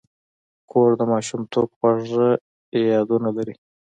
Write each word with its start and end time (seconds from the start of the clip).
کور 0.71 0.89
د 0.99 1.01
ماشومتوب 1.13 1.69
خواږه 1.77 2.27
یادونه 2.91 3.29
لري. 3.37 3.55